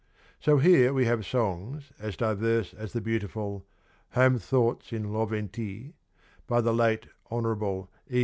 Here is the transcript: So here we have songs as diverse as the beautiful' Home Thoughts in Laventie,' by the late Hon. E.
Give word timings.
So 0.39 0.57
here 0.57 0.93
we 0.93 1.05
have 1.05 1.27
songs 1.27 1.91
as 1.99 2.17
diverse 2.17 2.73
as 2.73 2.91
the 2.93 3.01
beautiful' 3.01 3.67
Home 4.15 4.39
Thoughts 4.39 4.91
in 4.91 5.11
Laventie,' 5.13 5.93
by 6.47 6.59
the 6.59 6.73
late 6.73 7.05
Hon. 7.29 7.87
E. 8.09 8.19